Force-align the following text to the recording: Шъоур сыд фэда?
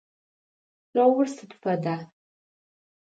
Шъоур 0.91 1.27
сыд 1.35 1.51
фэда? 1.61 1.95